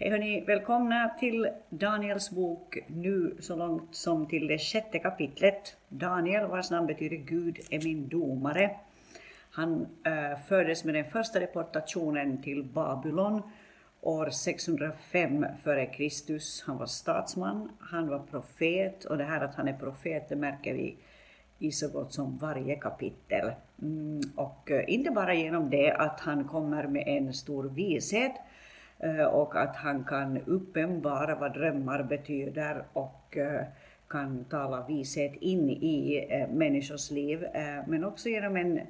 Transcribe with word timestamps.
Hej 0.00 0.10
hörni, 0.10 0.44
välkomna 0.46 1.10
till 1.20 1.48
Daniels 1.68 2.30
bok 2.30 2.78
nu 2.86 3.36
så 3.40 3.56
långt 3.56 3.94
som 3.94 4.26
till 4.26 4.46
det 4.46 4.58
sjätte 4.58 4.98
kapitlet. 4.98 5.76
Daniel, 5.88 6.46
vars 6.46 6.70
namn 6.70 6.86
betyder 6.86 7.16
Gud 7.16 7.58
är 7.70 7.84
min 7.84 8.08
domare. 8.08 8.70
Han 9.50 9.86
äh, 10.04 10.38
fördes 10.48 10.84
med 10.84 10.94
den 10.94 11.04
första 11.04 11.40
deportationen 11.40 12.42
till 12.42 12.64
Babylon 12.64 13.42
år 14.00 14.30
605 14.30 15.44
f.Kr. 15.44 16.66
Han 16.66 16.78
var 16.78 16.86
statsman, 16.86 17.70
han 17.80 18.08
var 18.08 18.18
profet 18.18 19.04
och 19.04 19.18
det 19.18 19.24
här 19.24 19.40
att 19.40 19.54
han 19.54 19.68
är 19.68 19.78
profet 19.78 20.28
det 20.28 20.36
märker 20.36 20.74
vi 20.74 20.96
i 21.58 21.72
så 21.72 21.88
gott 21.88 22.12
som 22.12 22.38
varje 22.38 22.76
kapitel. 22.76 23.52
Mm, 23.82 24.20
och 24.36 24.70
äh, 24.70 24.84
inte 24.94 25.10
bara 25.10 25.34
genom 25.34 25.70
det 25.70 25.92
att 25.92 26.20
han 26.20 26.44
kommer 26.44 26.86
med 26.86 27.04
en 27.06 27.34
stor 27.34 27.64
vishet 27.64 28.32
Eh, 29.00 29.24
och 29.24 29.56
att 29.56 29.76
han 29.76 30.04
kan 30.04 30.38
uppenbara 30.46 31.34
vad 31.34 31.52
drömmar 31.52 32.02
betyder 32.02 32.84
och 32.92 33.36
eh, 33.36 33.62
kan 34.08 34.44
tala 34.44 34.86
vishet 34.86 35.34
in 35.34 35.70
i 35.70 36.26
eh, 36.30 36.48
människors 36.48 37.10
liv, 37.10 37.46
men 37.86 38.04
också 38.04 38.28
genom 38.28 38.56
en 38.56 38.80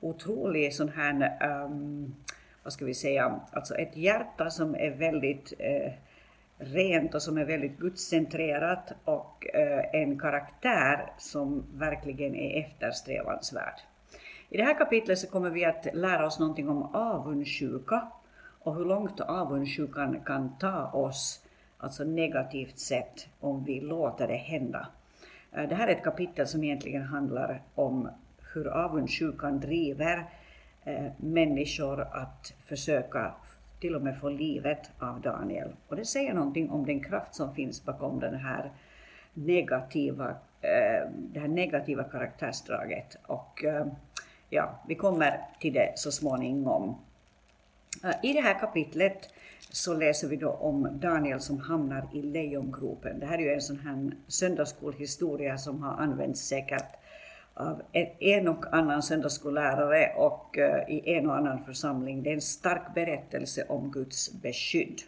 otrolig 0.00 0.74
sån 0.74 0.88
här, 0.88 1.36
ehm, 1.40 2.14
vad 2.62 2.72
ska 2.72 2.84
vi 2.84 2.94
säga, 2.94 3.40
alltså 3.52 3.74
ett 3.74 3.96
hjärta 3.96 4.50
som 4.50 4.74
är 4.74 4.90
väldigt 4.90 5.52
rent 6.58 7.14
och 7.14 7.22
som 7.22 7.38
är 7.38 7.44
väldigt 7.44 7.78
gudscentrerat 7.78 8.92
och 9.04 9.46
en 9.92 10.18
karaktär 10.18 11.12
som 11.18 11.64
verkligen 11.74 12.34
är 12.34 12.60
eftersträvansvärd. 12.60 13.80
I 14.48 14.56
det 14.56 14.64
här 14.64 14.78
kapitlet 14.78 15.18
så 15.18 15.26
kommer 15.26 15.50
vi 15.50 15.64
att 15.64 15.86
lära 15.92 16.26
oss 16.26 16.38
någonting 16.38 16.68
om 16.68 16.82
avundsjuka 16.82 18.08
och 18.64 18.74
hur 18.74 18.84
långt 18.84 19.20
avundsjukan 19.20 20.20
kan 20.26 20.58
ta 20.58 20.86
oss, 20.86 21.44
alltså 21.78 22.04
negativt 22.04 22.78
sett, 22.78 23.28
om 23.40 23.64
vi 23.64 23.80
låter 23.80 24.28
det 24.28 24.36
hända. 24.36 24.88
Eh, 25.52 25.68
det 25.68 25.74
här 25.74 25.88
är 25.88 25.92
ett 25.92 26.04
kapitel 26.04 26.46
som 26.46 26.64
egentligen 26.64 27.02
handlar 27.02 27.62
om 27.74 28.08
hur 28.54 28.66
avundsjukan 28.66 29.60
driver 29.60 30.24
eh, 30.84 31.06
människor 31.16 32.00
att 32.00 32.54
försöka 32.64 33.34
till 33.80 33.94
och 33.94 34.02
med 34.02 34.18
få 34.18 34.28
livet 34.28 34.90
av 34.98 35.20
Daniel. 35.20 35.68
Och 35.88 35.96
det 35.96 36.04
säger 36.04 36.34
någonting 36.34 36.70
om 36.70 36.86
den 36.86 37.00
kraft 37.00 37.34
som 37.34 37.54
finns 37.54 37.84
bakom 37.84 38.20
den 38.20 38.34
här 38.34 38.72
negativa, 39.34 40.30
eh, 40.60 41.10
det 41.16 41.40
här 41.40 41.48
negativa 41.48 42.04
karaktärsdraget. 42.04 43.16
Och 43.26 43.64
ja, 44.50 44.80
vi 44.88 44.94
kommer 44.94 45.40
till 45.60 45.72
det 45.72 45.92
så 45.96 46.12
småningom. 46.12 46.96
Eh, 48.04 48.14
I 48.22 48.32
det 48.32 48.40
här 48.40 48.60
kapitlet 48.60 49.28
så 49.70 49.94
läser 49.94 50.28
vi 50.28 50.36
då 50.36 50.50
om 50.50 50.88
Daniel 51.00 51.40
som 51.40 51.60
hamnar 51.60 52.08
i 52.12 52.22
lejongropen. 52.22 53.20
Det 53.20 53.26
här 53.26 53.38
är 53.38 53.42
ju 53.42 53.52
en 53.52 53.60
sån 53.60 53.78
här 53.78 54.10
söndagsskolhistoria 54.28 55.58
som 55.58 55.82
har 55.82 56.02
använts 56.02 56.40
säkert 56.40 56.86
av 57.54 57.82
en 58.18 58.48
och 58.48 58.74
annan 58.74 59.02
söndagsskollärare 59.02 60.12
och 60.16 60.58
eh, 60.58 60.90
i 60.90 61.14
en 61.14 61.26
och 61.26 61.36
annan 61.36 61.64
församling. 61.64 62.22
Det 62.22 62.30
är 62.30 62.34
en 62.34 62.40
stark 62.40 62.94
berättelse 62.94 63.64
om 63.68 63.90
Guds 63.90 64.32
beskydd. 64.32 65.00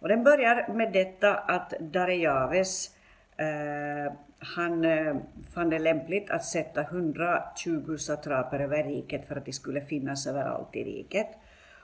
Och 0.00 0.08
den 0.08 0.24
börjar 0.24 0.74
med 0.74 0.92
detta 0.92 1.34
att 1.34 1.74
Darejaves 1.80 2.90
eh, 3.36 4.12
han 4.38 4.84
eh, 4.84 5.16
fann 5.54 5.70
det 5.70 5.78
lämpligt 5.78 6.30
att 6.30 6.44
sätta 6.44 6.80
120 6.80 7.96
satraper 7.96 8.60
över 8.60 8.84
riket 8.84 9.28
för 9.28 9.36
att 9.36 9.44
de 9.44 9.52
skulle 9.52 9.80
finnas 9.80 10.26
överallt 10.26 10.76
i 10.76 10.84
riket 10.84 11.28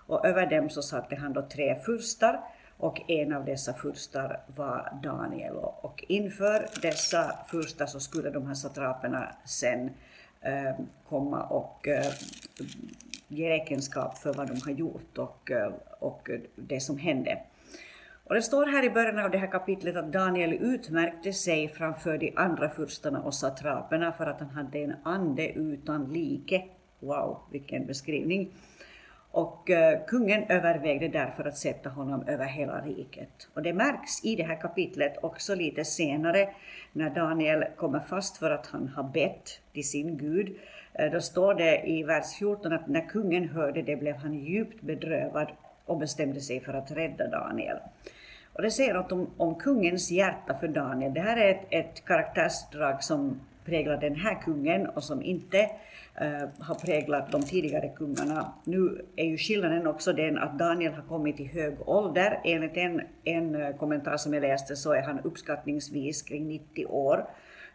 och 0.09 0.27
över 0.27 0.47
dem 0.47 0.70
så 0.70 0.83
satte 0.83 1.17
han 1.17 1.33
då 1.33 1.42
tre 1.42 1.77
furstar 1.87 2.41
och 2.77 3.11
en 3.11 3.33
av 3.33 3.45
dessa 3.45 3.75
furstar 3.75 4.41
var 4.56 4.98
Daniel. 5.03 5.56
Och 5.56 6.05
inför 6.09 6.67
dessa 6.83 7.34
furstar 7.48 7.87
så 7.87 8.00
skulle 8.00 8.31
de 8.31 8.47
här 8.47 8.55
satraperna 8.55 9.28
sen 9.45 9.91
eh, 10.41 10.75
komma 11.09 11.43
och 11.43 11.88
eh, 11.88 12.12
ge 13.28 13.50
räkenskap 13.50 14.19
för 14.19 14.34
vad 14.34 14.49
de 14.49 14.60
har 14.65 14.72
gjort 14.72 15.19
och, 15.19 15.50
eh, 15.50 15.72
och 15.99 16.31
det 16.56 16.81
som 16.81 16.99
hände. 16.99 17.38
Och 18.25 18.34
det 18.34 18.43
står 18.43 18.66
här 18.66 18.84
i 18.84 18.91
början 18.91 19.19
av 19.19 19.31
det 19.31 19.38
här 19.38 19.50
kapitlet 19.50 19.97
att 19.97 20.12
Daniel 20.12 20.53
utmärkte 20.53 21.32
sig 21.32 21.69
framför 21.69 22.19
de 22.19 22.32
andra 22.37 22.71
furstarna 22.71 23.22
och 23.22 23.34
satraperna 23.34 24.12
för 24.12 24.27
att 24.27 24.41
han 24.41 24.50
hade 24.50 24.78
en 24.78 24.94
ande 25.03 25.49
utan 25.49 26.12
like. 26.12 26.65
Wow, 27.00 27.38
vilken 27.50 27.87
beskrivning! 27.87 28.53
Och 29.31 29.71
eh, 29.71 29.99
kungen 30.06 30.44
övervägde 30.49 31.09
därför 31.09 31.44
att 31.44 31.56
sätta 31.56 31.91
honom 31.91 32.28
över 32.28 32.44
hela 32.44 32.81
riket. 32.81 33.49
Och 33.55 33.62
det 33.62 33.72
märks 33.72 34.25
i 34.25 34.37
det 34.37 34.43
här 34.43 34.61
kapitlet 34.61 35.16
också 35.22 35.55
lite 35.55 35.84
senare 35.84 36.49
när 36.93 37.11
Daniel 37.11 37.65
kommer 37.77 38.00
fast 38.00 38.37
för 38.37 38.50
att 38.50 38.67
han 38.67 38.88
har 38.88 39.03
bett 39.03 39.61
till 39.72 39.88
sin 39.88 40.19
Gud. 40.19 40.56
Eh, 40.93 41.12
då 41.12 41.21
står 41.21 41.55
det 41.55 41.88
i 41.88 42.03
vers 42.03 42.38
14 42.38 42.72
att 42.72 42.88
när 42.88 43.09
kungen 43.09 43.49
hörde 43.49 43.83
det 43.83 43.97
blev 43.97 44.17
han 44.17 44.34
djupt 44.34 44.81
bedrövad 44.81 45.49
och 45.84 45.99
bestämde 45.99 46.41
sig 46.41 46.61
för 46.61 46.75
att 46.75 46.91
rädda 46.91 47.28
Daniel. 47.28 47.77
Och 48.58 48.64
det 48.64 48.70
säger 48.70 48.94
något 48.94 49.12
om, 49.12 49.30
om 49.36 49.54
kungens 49.54 50.10
hjärta 50.10 50.54
för 50.54 50.69
Daniel. 50.69 51.14
Det 51.14 51.20
här 51.20 51.36
är 51.36 51.50
ett, 51.50 51.66
ett 51.70 52.04
karaktärsdrag 52.04 53.02
som 53.02 53.41
präglar 53.64 53.96
den 53.96 54.14
här 54.14 54.34
kungen 54.42 54.86
och 54.86 55.04
som 55.04 55.22
inte 55.22 55.58
eh, 56.14 56.48
har 56.58 56.74
präglat 56.74 57.32
de 57.32 57.42
tidigare 57.42 57.88
kungarna. 57.88 58.52
Nu 58.64 59.04
är 59.16 59.24
ju 59.24 59.38
skillnaden 59.38 59.86
också 59.86 60.12
den 60.12 60.38
att 60.38 60.58
Daniel 60.58 60.92
har 60.92 61.02
kommit 61.02 61.41
i 61.41 61.44
hög 61.44 61.88
ålder. 61.88 62.41
Enligt 62.44 62.76
en, 62.76 63.00
en 63.24 63.54
eh, 63.54 63.76
kommentar 63.76 64.16
som 64.16 64.34
jag 64.34 64.41
läste 64.41 64.76
så 64.76 64.92
är 64.92 65.02
han 65.02 65.20
uppskattningsvis 65.20 66.22
kring 66.22 66.48
90 66.48 66.86
år 66.86 67.25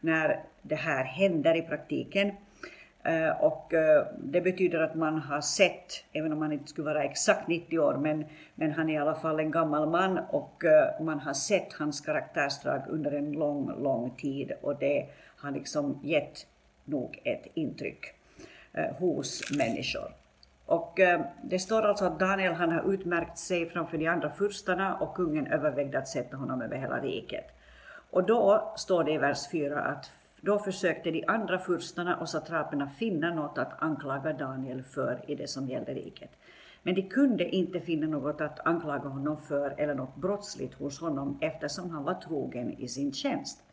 när 0.02 0.40
det 0.62 0.76
här 0.76 1.04
händer 1.04 1.56
i 1.56 1.62
praktiken. 1.62 2.32
Eh, 3.04 3.44
och 3.44 3.74
eh, 3.74 4.06
det 4.18 4.42
betyder 4.42 4.80
att 4.80 4.96
man 4.96 5.20
har 5.20 5.42
sett, 5.42 6.04
även 6.14 6.34
om 6.34 6.42
han 6.42 6.52
inte 6.52 6.68
skulle 6.68 6.86
vara 6.86 7.04
exakt 7.04 7.48
90 7.48 7.80
år, 7.80 7.98
men, 7.98 8.26
men 8.56 8.72
han 8.72 8.90
är 8.90 8.94
i 8.94 8.98
alla 8.98 9.16
fall 9.16 9.40
en 9.40 9.52
gammal 9.52 9.90
man 9.90 10.20
och 10.30 10.64
eh, 10.66 11.02
man 11.02 11.20
har 11.20 11.34
sett 11.34 11.74
hans 11.74 12.02
karaktärsdrag 12.02 12.82
under 12.90 13.12
en 13.12 13.32
lång, 13.32 13.84
lång 13.84 14.12
tid 14.18 14.52
och 14.62 14.76
det 14.76 15.06
har 15.38 15.52
liksom 15.52 16.00
gett 16.04 16.48
nog 16.86 17.22
ett 17.24 17.48
intryck 17.54 18.06
hos 19.00 19.58
människor. 19.58 20.16
Och 20.66 21.00
det 21.44 21.60
står 21.60 21.82
alltså 21.82 22.06
att 22.06 22.20
Daniel 22.20 22.54
han 22.54 22.72
har 22.72 22.94
utmärkt 22.94 23.38
sig 23.38 23.70
framför 23.70 23.98
de 23.98 24.08
andra 24.08 24.30
furstarna 24.30 24.96
och 24.96 25.16
kungen 25.16 25.48
övervägde 25.48 25.98
att 25.98 26.08
sätta 26.08 26.38
honom 26.38 26.62
över 26.62 26.78
hela 26.78 27.00
riket. 27.00 27.46
Och 28.12 28.24
då 28.24 28.74
står 28.78 29.04
det 29.04 29.12
i 29.12 29.18
vers 29.18 29.50
4 29.52 29.80
att 29.80 30.12
då 30.46 30.60
försökte 30.60 31.12
de 31.12 31.24
andra 31.28 31.60
furstarna 31.60 32.18
och 32.18 32.30
satraperna 32.30 32.90
finna 32.90 33.34
något 33.34 33.58
att 33.58 33.84
anklaga 33.84 34.34
Daniel 34.34 34.84
för 34.84 35.22
i 35.28 35.36
det 35.36 35.48
som 35.48 35.68
gällde 35.68 35.94
riket. 35.94 36.30
Men 36.82 36.96
de 36.96 37.02
kunde 37.02 37.56
inte 37.56 37.80
finna 37.80 38.08
något 38.08 38.42
att 38.42 38.68
anklaga 38.68 39.10
honom 39.10 39.38
för 39.38 39.76
eller 39.78 39.96
något 39.96 40.16
brottsligt 40.16 40.74
hos 40.74 41.00
honom 41.00 41.38
eftersom 41.42 41.90
han 41.90 42.04
var 42.04 42.14
trogen 42.14 42.72
i 42.72 42.88
sin 42.88 43.14
tjänst. 43.14 43.64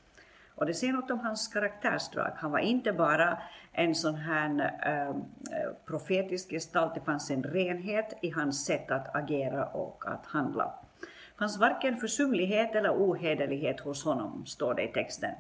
Och 0.55 0.67
det 0.67 0.75
säger 0.75 0.93
något 0.93 1.11
om 1.11 1.19
hans 1.19 1.49
karaktärsdrag. 1.49 2.33
Han 2.37 2.51
var 2.51 2.59
inte 2.59 2.93
bara 2.93 3.39
en 3.73 3.95
sån 3.95 4.15
här 4.15 4.75
äh, 4.87 5.17
profetisk 5.87 6.51
gestalt, 6.51 6.95
det 6.95 7.01
fanns 7.01 7.31
en 7.31 7.43
renhet 7.43 8.19
i 8.23 8.31
hans 8.31 8.65
sätt 8.65 8.91
att 8.91 9.17
agera 9.17 9.67
och 9.67 10.05
att 10.07 10.27
handla. 10.27 10.75
Det 11.01 11.39
fanns 11.39 11.59
varken 11.59 11.97
försumlighet 11.97 12.75
eller 12.75 12.91
ohederlighet 12.91 13.81
hos 13.81 14.05
honom, 14.05 14.47
står 14.47 14.75
det 14.75 14.83
i 14.83 14.93
texten. 14.93 15.31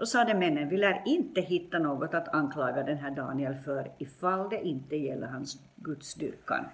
Då 0.00 0.06
sade 0.06 0.34
männen, 0.34 0.68
vi 0.68 0.76
lär 0.76 1.02
inte 1.06 1.40
hitta 1.40 1.78
något 1.78 2.14
att 2.14 2.34
anklaga 2.34 2.82
den 2.82 2.98
här 2.98 3.10
Daniel 3.10 3.54
för 3.54 3.90
ifall 3.98 4.48
det 4.48 4.66
inte 4.66 4.96
gäller 4.96 5.26
hans 5.26 5.62
gudsdyrkan. 5.76 6.64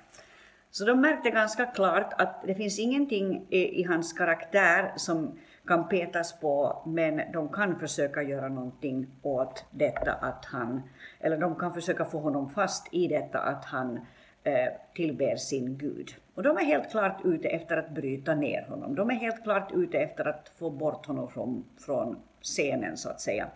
Så 0.70 0.84
de 0.84 1.00
märkte 1.00 1.30
ganska 1.30 1.66
klart 1.66 2.14
att 2.18 2.42
det 2.46 2.54
finns 2.54 2.78
ingenting 2.78 3.46
i, 3.50 3.80
i 3.80 3.82
hans 3.82 4.12
karaktär 4.12 4.92
som 4.96 5.38
kan 5.66 5.88
petas 5.88 6.40
på, 6.40 6.82
men 6.86 7.32
de 7.32 7.48
kan 7.48 7.78
försöka 7.78 8.22
göra 8.22 8.48
någonting 8.48 9.06
åt 9.22 9.64
detta 9.70 10.12
att 10.12 10.44
han, 10.44 10.82
eller 11.20 11.36
de 11.36 11.54
kan 11.54 11.74
försöka 11.74 12.04
få 12.04 12.18
honom 12.18 12.50
fast 12.50 12.94
i 12.94 13.08
detta 13.08 13.38
att 13.38 13.64
han 13.64 13.96
eh, 14.42 14.68
tillber 14.94 15.36
sin 15.36 15.78
Gud. 15.78 16.14
Och 16.34 16.42
de 16.42 16.56
är 16.56 16.64
helt 16.64 16.90
klart 16.90 17.20
ute 17.24 17.48
efter 17.48 17.76
att 17.76 17.90
bryta 17.90 18.34
ner 18.34 18.66
honom. 18.68 18.94
De 18.94 19.10
är 19.10 19.14
helt 19.14 19.42
klart 19.42 19.72
ute 19.74 19.98
efter 19.98 20.24
att 20.24 20.48
få 20.48 20.70
bort 20.70 21.06
honom 21.06 21.28
från, 21.28 21.64
från 21.78 22.16
scenen, 22.46 22.96
så 22.96 23.08
att 23.08 23.20
säga. 23.20 23.48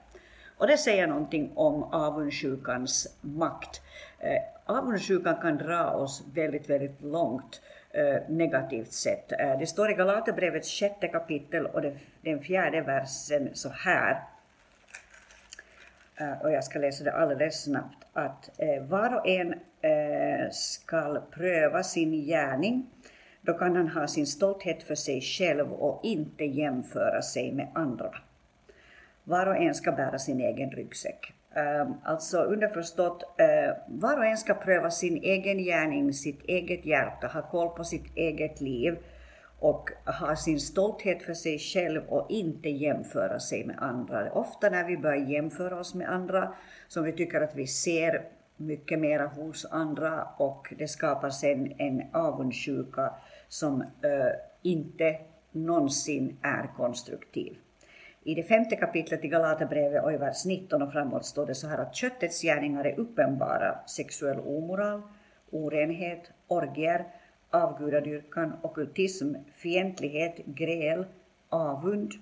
Och 0.56 0.66
det 0.66 0.78
säger 0.78 1.06
någonting 1.06 1.52
om 1.54 1.82
avundsjukans 1.82 3.16
makt. 3.20 3.80
Eh, 4.18 4.76
avundsjukan 4.76 5.36
kan 5.36 5.58
dra 5.58 5.90
oss 5.90 6.22
väldigt, 6.34 6.70
väldigt 6.70 7.02
långt 7.02 7.60
Eh, 7.92 8.22
negativt 8.28 8.92
sett. 8.92 9.32
Eh, 9.32 9.58
det 9.58 9.66
står 9.66 9.90
i 9.90 9.94
Galaterbrevets 9.94 10.70
sjätte 10.80 11.08
kapitel 11.08 11.66
och 11.66 11.82
den 12.20 12.40
fjärde 12.40 12.80
versen 12.80 13.48
så 13.52 13.68
här. 13.68 14.22
Eh, 16.16 16.42
och 16.42 16.52
jag 16.52 16.64
ska 16.64 16.78
läsa 16.78 17.04
det 17.04 17.12
alldeles 17.12 17.62
snabbt. 17.64 18.06
Att 18.12 18.50
eh, 18.58 18.82
var 18.82 19.14
och 19.14 19.28
en 19.28 19.54
eh, 19.80 20.50
skall 20.50 21.20
pröva 21.30 21.82
sin 21.82 22.12
gärning 22.12 22.86
då 23.40 23.54
kan 23.54 23.76
han 23.76 23.88
ha 23.88 24.06
sin 24.06 24.26
stolthet 24.26 24.82
för 24.82 24.94
sig 24.94 25.20
själv 25.20 25.72
och 25.72 26.04
inte 26.04 26.44
jämföra 26.44 27.22
sig 27.22 27.52
med 27.52 27.68
andra. 27.74 28.14
Var 29.30 29.46
och 29.46 29.56
en 29.56 29.74
ska 29.74 29.92
bära 29.92 30.18
sin 30.18 30.40
egen 30.40 30.70
ryggsäck. 30.70 31.32
Ehm, 31.54 31.94
alltså 32.04 32.38
underförstått, 32.38 33.22
eh, 33.22 33.76
var 33.88 34.18
och 34.18 34.26
en 34.26 34.36
ska 34.36 34.54
pröva 34.54 34.90
sin 34.90 35.16
egen 35.16 35.58
gärning, 35.58 36.12
sitt 36.12 36.42
eget 36.42 36.86
hjärta, 36.86 37.26
ha 37.26 37.42
koll 37.42 37.68
på 37.68 37.84
sitt 37.84 38.16
eget 38.16 38.60
liv 38.60 38.98
och 39.58 39.90
ha 40.20 40.36
sin 40.36 40.60
stolthet 40.60 41.22
för 41.22 41.34
sig 41.34 41.58
själv 41.58 42.02
och 42.08 42.26
inte 42.30 42.68
jämföra 42.68 43.40
sig 43.40 43.64
med 43.64 43.76
andra. 43.78 44.32
Ofta 44.32 44.70
när 44.70 44.84
vi 44.84 44.96
börjar 44.96 45.26
jämföra 45.30 45.80
oss 45.80 45.94
med 45.94 46.08
andra, 46.10 46.54
som 46.88 47.04
vi 47.04 47.12
tycker 47.12 47.40
att 47.40 47.54
vi 47.54 47.66
ser 47.66 48.24
mycket 48.56 48.98
mera 48.98 49.26
hos 49.26 49.66
andra 49.70 50.28
och 50.36 50.74
det 50.78 50.88
skapar 50.88 51.30
sen 51.30 51.72
en 51.78 52.02
avundsjuka 52.12 53.14
som 53.48 53.80
eh, 53.80 54.32
inte 54.62 55.18
någonsin 55.52 56.38
är 56.42 56.70
konstruktiv. 56.76 57.56
I 58.24 58.34
det 58.34 58.42
femte 58.42 58.76
kapitlet 58.76 59.24
i 59.24 59.28
Galaterbrevet 59.28 60.04
och 60.04 60.12
i 60.12 60.16
vers 60.16 60.44
19 60.44 60.82
och 60.82 60.92
framåt 60.92 61.24
står 61.24 61.46
det 61.46 61.54
så 61.54 61.68
här 61.68 61.78
att 61.78 61.94
köttets 61.94 62.42
gärningar 62.42 62.84
är 62.84 63.00
uppenbara, 63.00 63.78
sexuell 63.86 64.38
omoral, 64.38 65.02
orenhet, 65.50 66.30
orgier, 66.48 67.06
avgudadyrkan, 67.50 68.52
okultism, 68.62 69.34
fientlighet, 69.52 70.36
gräl, 70.46 71.04
avund, 71.48 72.12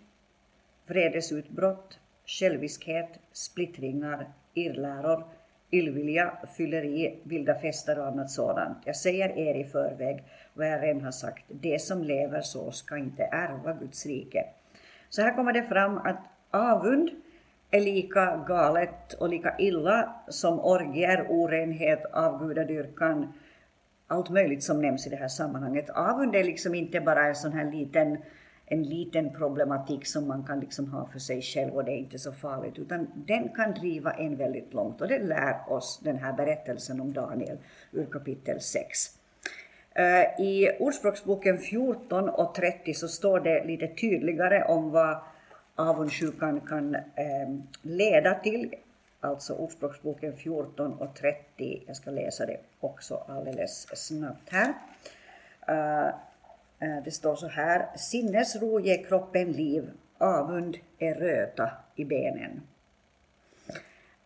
vredesutbrott, 0.86 1.98
själviskhet, 2.26 3.18
splittringar, 3.32 4.32
irrläror, 4.54 5.24
illvilja, 5.70 6.38
fylleri, 6.56 7.18
vilda 7.22 7.54
fester 7.54 7.98
och 7.98 8.06
annat 8.06 8.30
sådant. 8.30 8.78
Jag 8.84 8.96
säger 8.96 9.38
er 9.38 9.54
i 9.54 9.64
förväg 9.64 10.24
vad 10.54 10.66
jag 10.66 10.82
redan 10.82 11.04
har 11.04 11.12
sagt, 11.12 11.44
det 11.48 11.82
som 11.82 12.04
lever 12.04 12.40
så 12.40 12.70
ska 12.70 12.96
inte 12.96 13.22
ärva 13.22 13.72
Guds 13.72 14.06
rike. 14.06 14.44
Så 15.10 15.22
här 15.22 15.34
kommer 15.34 15.52
det 15.52 15.62
fram 15.62 15.98
att 15.98 16.18
avund 16.50 17.10
är 17.70 17.80
lika 17.80 18.44
galet 18.48 19.12
och 19.12 19.28
lika 19.28 19.54
illa 19.58 20.14
som 20.28 20.60
orgier, 20.60 21.26
orenhet, 21.28 22.04
avgudadyrkan, 22.12 23.32
allt 24.06 24.30
möjligt 24.30 24.62
som 24.62 24.82
nämns 24.82 25.06
i 25.06 25.10
det 25.10 25.16
här 25.16 25.28
sammanhanget. 25.28 25.90
Avund 25.90 26.36
är 26.36 26.44
liksom 26.44 26.74
inte 26.74 27.00
bara 27.00 27.26
en 27.26 27.34
sån 27.34 27.52
här 27.52 27.70
liten, 27.70 28.18
en 28.66 28.82
liten 28.82 29.32
problematik 29.34 30.06
som 30.06 30.28
man 30.28 30.44
kan 30.44 30.60
liksom 30.60 30.92
ha 30.92 31.06
för 31.06 31.18
sig 31.18 31.42
själv 31.42 31.74
och 31.74 31.84
det 31.84 31.92
är 31.92 31.98
inte 31.98 32.18
så 32.18 32.32
farligt, 32.32 32.78
utan 32.78 33.06
den 33.14 33.48
kan 33.48 33.74
driva 33.74 34.12
en 34.12 34.36
väldigt 34.36 34.74
långt 34.74 35.00
och 35.00 35.08
det 35.08 35.18
lär 35.18 35.72
oss 35.72 36.00
den 36.04 36.18
här 36.18 36.32
berättelsen 36.32 37.00
om 37.00 37.12
Daniel 37.12 37.58
ur 37.92 38.06
kapitel 38.06 38.60
6. 38.60 39.17
Eh, 39.98 40.40
I 40.40 40.76
Ordspråksboken 40.78 41.58
14 41.58 42.28
och 42.28 42.54
30 42.54 42.94
så 42.94 43.08
står 43.08 43.40
det 43.40 43.64
lite 43.64 43.88
tydligare 43.88 44.64
om 44.64 44.90
vad 44.90 45.16
avundsjukan 45.74 46.60
kan 46.60 46.96
ehm, 47.14 47.62
leda 47.82 48.34
till. 48.34 48.74
Alltså 49.20 49.54
Ordspråksboken 49.54 50.36
14 50.36 50.92
och 50.92 51.14
30. 51.14 51.82
Jag 51.86 51.96
ska 51.96 52.10
läsa 52.10 52.46
det 52.46 52.60
också 52.80 53.24
alldeles 53.28 53.86
snabbt 53.94 54.50
här. 54.50 54.74
Eh, 55.68 56.08
eh, 56.88 57.02
det 57.04 57.10
står 57.10 57.36
så 57.36 57.48
här. 57.48 57.86
Sinnesro 57.96 58.80
ger 58.80 59.04
kroppen 59.04 59.52
liv, 59.52 59.90
avund 60.18 60.76
är 60.98 61.14
röta 61.14 61.70
i 61.96 62.04
benen. 62.04 62.62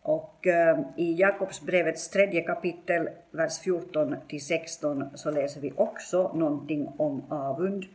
Och 0.03 0.47
eh, 0.47 0.79
i 0.95 1.13
Jakobsbrevets 1.13 2.09
tredje 2.09 2.41
kapitel, 2.41 3.09
vers 3.31 3.59
14 3.59 4.15
till 4.27 4.45
16, 4.45 5.05
så 5.13 5.31
läser 5.31 5.61
vi 5.61 5.73
också 5.75 6.31
någonting 6.33 6.87
om 6.97 7.31
avund. 7.31 7.85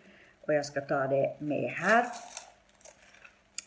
Och 0.40 0.55
jag 0.55 0.66
ska 0.66 0.81
ta 0.81 1.06
det 1.06 1.34
med 1.38 1.70
här. 1.70 2.06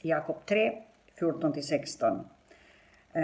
Jakob 0.01 0.45
3, 0.45 0.71
14 1.19 1.53
till 1.53 1.67
16. 1.67 2.19
Eh, 3.13 3.21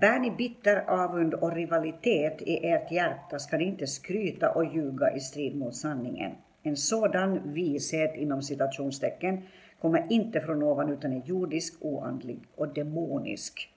bär 0.00 0.18
ni 0.20 0.30
bitter 0.30 0.84
avund 0.90 1.34
och 1.34 1.52
rivalitet 1.52 2.42
i 2.42 2.66
ert 2.66 2.92
hjärta 2.92 3.38
ska 3.38 3.56
ni 3.56 3.64
inte 3.64 3.86
skryta 3.86 4.50
och 4.50 4.74
ljuga 4.74 5.12
i 5.14 5.20
strid 5.20 5.56
mot 5.56 5.74
sanningen. 5.74 6.32
En 6.62 6.76
sådan 6.76 7.52
vishet 7.52 8.16
inom 8.16 8.42
citationstecken 8.42 9.42
kommer 9.80 10.12
inte 10.12 10.40
från 10.40 10.62
ovan 10.62 10.92
utan 10.92 11.12
är 11.12 11.22
jordisk, 11.24 11.74
oandlig 11.80 12.38
och 12.56 12.74
demonisk. 12.74 13.70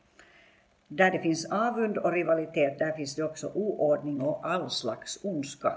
Där 0.88 1.12
det 1.12 1.20
finns 1.20 1.52
avund 1.52 1.98
och 1.98 2.12
rivalitet, 2.12 2.80
där 2.80 2.92
finns 2.92 3.16
det 3.16 3.24
också 3.24 3.52
oordning 3.54 4.22
och 4.22 4.40
all 4.44 4.70
slags 4.70 5.20
ondska. 5.24 5.74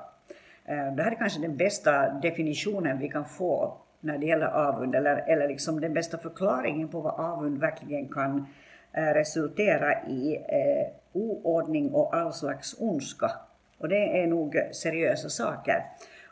Eh, 0.64 0.94
det 0.94 1.02
här 1.02 1.12
är 1.12 1.16
kanske 1.16 1.40
den 1.40 1.56
bästa 1.56 2.08
definitionen 2.08 2.98
vi 2.98 3.08
kan 3.08 3.24
få 3.24 3.76
när 4.00 4.18
det 4.18 4.26
gäller 4.26 4.46
avund, 4.46 4.94
eller, 4.94 5.16
eller 5.16 5.48
liksom 5.48 5.80
den 5.80 5.94
bästa 5.94 6.18
förklaringen 6.18 6.88
på 6.88 7.00
vad 7.00 7.20
avund 7.20 7.58
verkligen 7.58 8.08
kan 8.08 8.46
eh, 8.92 9.02
resultera 9.02 10.06
i 10.06 10.36
eh, 10.36 10.92
oordning 11.12 11.90
och 11.90 12.14
all 12.16 12.32
slags 12.32 12.76
ondska. 12.78 13.30
Och 13.78 13.88
det 13.88 14.22
är 14.22 14.26
nog 14.26 14.56
seriösa 14.72 15.28
saker. 15.28 15.84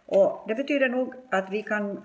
Och 0.07 0.45
det 0.49 0.55
betyder 0.55 0.89
nog 0.89 1.15
att 1.31 1.51
vi 1.51 1.63
kan 1.63 2.05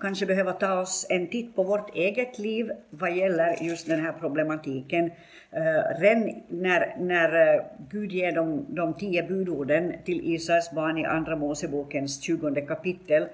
kanske 0.00 0.26
behöva 0.26 0.52
ta 0.52 0.80
oss 0.80 1.06
en 1.08 1.26
titt 1.26 1.56
på 1.56 1.62
vårt 1.62 1.94
eget 1.94 2.38
liv 2.38 2.70
vad 2.90 3.16
gäller 3.16 3.62
just 3.62 3.86
den 3.86 4.00
här 4.00 4.12
problematiken. 4.12 5.04
Uh, 5.04 6.00
redan 6.00 6.42
när, 6.48 6.96
när 6.98 7.54
eh, 7.54 7.62
Gud 7.90 8.12
ger 8.12 8.32
de, 8.32 8.66
de 8.68 8.94
tio 8.94 9.22
budorden 9.22 9.94
till 10.04 10.34
Israels 10.34 10.70
barn 10.70 10.98
i 10.98 11.04
Andra 11.04 11.36
Mosebokens 11.36 12.22
20 12.22 12.66
kapitel 12.66 13.22
uh, 13.22 13.28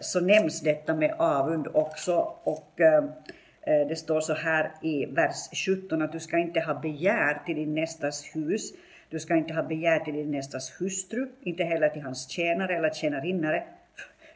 så 0.00 0.20
nämns 0.20 0.60
detta 0.60 0.94
med 0.94 1.14
avund 1.18 1.68
också. 1.72 2.34
Och 2.42 2.72
det 3.88 3.98
står 3.98 4.20
så 4.20 4.34
här 4.34 4.72
i 4.82 5.06
vers 5.06 5.66
17 5.66 6.02
att 6.02 6.12
du 6.12 6.20
ska 6.20 6.38
inte 6.38 6.60
ha 6.60 6.74
begär 6.74 7.42
till 7.46 7.56
din 7.56 7.74
nästas 7.74 8.30
hus, 8.34 8.72
du 9.10 9.20
ska 9.20 9.36
inte 9.36 9.54
ha 9.54 9.62
begär 9.62 9.98
till 9.98 10.14
din 10.14 10.30
nästas 10.30 10.80
hustru, 10.80 11.28
inte 11.40 11.64
heller 11.64 11.88
till 11.88 12.02
hans 12.02 12.30
tjänare 12.30 12.76
eller 12.76 12.90
tjänarinnare, 12.90 13.64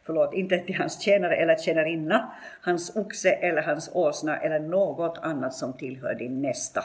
förlåt, 0.06 0.34
inte 0.34 0.58
till 0.58 0.76
hans 0.76 1.00
tjänare 1.00 1.36
eller 1.36 1.56
tjänarinna, 1.56 2.32
hans 2.60 2.96
oxe 2.96 3.30
eller 3.30 3.62
hans 3.62 3.90
åsna 3.94 4.36
eller 4.36 4.58
något 4.58 5.18
annat 5.22 5.54
som 5.54 5.72
tillhör 5.72 6.14
din 6.14 6.42
nästa. 6.42 6.84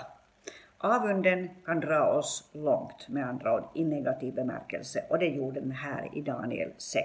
Avunden 0.80 1.50
kan 1.66 1.80
dra 1.80 2.04
oss 2.04 2.50
långt, 2.54 3.10
med 3.10 3.28
andra 3.28 3.56
ord, 3.56 3.64
i 3.76 3.84
negativ 3.84 4.34
bemärkelse, 4.34 5.04
och 5.10 5.20
det 5.20 5.28
gjorde 5.28 5.60
den 5.60 5.72
här 5.72 6.10
i 6.14 6.22
Daniel 6.22 6.72
6. 6.78 7.04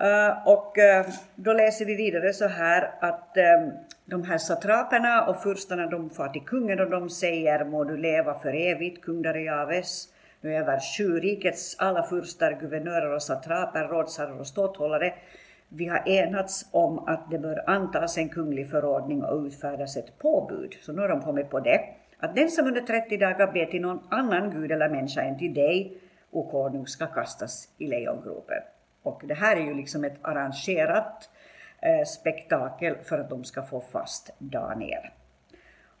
Uh, 0.00 0.06
eh, 0.06 0.48
och 0.48 0.76
uh, 0.78 1.14
då 1.34 1.52
läser 1.52 1.84
vi 1.84 1.94
vidare 1.94 2.32
så 2.32 2.46
här 2.46 2.90
att 3.00 3.36
um, 3.36 3.72
de 4.04 4.22
här 4.22 4.38
satraperna 4.38 5.26
och 5.26 5.42
furstarna 5.42 5.86
de 5.86 6.10
far 6.10 6.28
till 6.28 6.44
kungen 6.44 6.80
och 6.80 6.90
de 6.90 7.10
säger 7.10 7.64
må 7.64 7.84
du 7.84 7.96
leva 7.96 8.38
för 8.38 8.54
evigt, 8.54 9.04
kung 9.04 9.22
Darejaves 9.22 10.08
nu 10.46 10.56
över 10.56 10.80
sju 10.80 11.20
rikets 11.20 11.76
alla 11.78 12.02
furstar, 12.02 12.52
guvernörer 12.60 13.14
och 13.14 13.22
satraper, 13.22 13.84
rådsherrar 13.84 14.40
och 14.40 14.46
ståthållare, 14.46 15.14
vi 15.68 15.86
har 15.86 16.08
enats 16.08 16.68
om 16.70 16.98
att 16.98 17.30
det 17.30 17.38
bör 17.38 17.70
antas 17.70 18.18
en 18.18 18.28
kunglig 18.28 18.70
förordning 18.70 19.24
och 19.24 19.44
utfärdas 19.44 19.96
ett 19.96 20.18
påbud. 20.18 20.76
Så 20.80 20.92
nu 20.92 21.00
har 21.00 21.08
de 21.08 21.20
kommit 21.20 21.50
på 21.50 21.60
det. 21.60 21.80
Att 22.18 22.36
den 22.36 22.50
som 22.50 22.66
under 22.66 22.80
30 22.80 23.16
dagar 23.16 23.52
ber 23.52 23.66
till 23.66 23.80
någon 23.80 24.00
annan 24.10 24.50
gud 24.50 24.72
eller 24.72 24.88
människa 24.88 25.22
än 25.22 25.38
till 25.38 25.54
dig, 25.54 25.98
o 26.30 26.50
konung, 26.50 26.86
ska 26.86 27.06
kastas 27.06 27.68
i 27.78 27.86
lejongropen. 27.86 28.62
Och 29.02 29.22
det 29.24 29.34
här 29.34 29.56
är 29.56 29.60
ju 29.60 29.74
liksom 29.74 30.04
ett 30.04 30.18
arrangerat 30.22 31.30
eh, 31.82 32.04
spektakel 32.06 32.96
för 33.02 33.18
att 33.18 33.30
de 33.30 33.44
ska 33.44 33.62
få 33.62 33.80
fast 33.80 34.34
Daniel. 34.38 35.02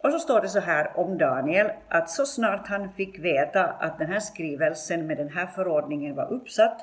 Och 0.06 0.12
så 0.12 0.18
står 0.18 0.40
det 0.40 0.48
så 0.48 0.60
här 0.60 0.90
om 0.96 1.18
Daniel, 1.18 1.70
att 1.88 2.10
så 2.10 2.26
snart 2.26 2.68
han 2.68 2.92
fick 2.92 3.18
veta 3.18 3.64
att 3.64 3.98
den 3.98 4.12
här 4.12 4.20
skrivelsen 4.20 5.06
med 5.06 5.16
den 5.16 5.28
här 5.28 5.46
förordningen 5.46 6.14
var 6.14 6.32
uppsatt, 6.32 6.80